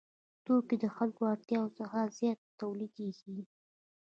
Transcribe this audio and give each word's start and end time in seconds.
توکي 0.45 0.75
د 0.83 0.85
خلکو 0.95 1.21
له 1.23 1.29
اړتیاوو 1.35 1.75
څخه 1.79 1.97
زیات 2.17 2.39
تولیدېږي 2.59 3.39